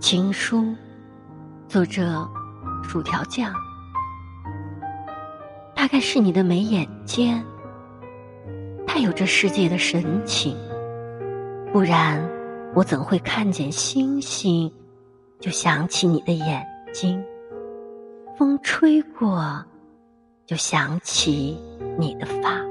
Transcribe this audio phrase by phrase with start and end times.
[0.00, 0.74] 情书，
[1.68, 2.26] 作者
[2.82, 3.52] 薯条酱。
[5.76, 7.44] 大概是你的眉眼间，
[8.86, 10.56] 他有这世界的神情，
[11.70, 12.26] 不然
[12.74, 14.72] 我怎会看见星星，
[15.38, 17.22] 就想起你的眼睛，
[18.38, 19.62] 风吹过
[20.46, 21.60] 就想起
[21.98, 22.69] 你的发。